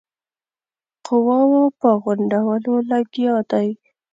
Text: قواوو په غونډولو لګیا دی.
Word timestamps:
قواوو 1.05 1.63
په 1.79 1.89
غونډولو 2.01 2.73
لګیا 2.91 3.35
دی. 3.51 3.67